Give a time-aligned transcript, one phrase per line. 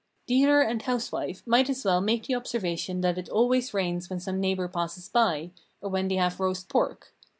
[0.25, 4.39] Dealer and housewife might as well make the observation that it always rains when some
[4.39, 7.13] neighbour passes by, or when Phrenology 325 they liave roast pork.